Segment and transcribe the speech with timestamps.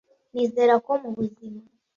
[0.33, 1.61] nizera ko mubuzima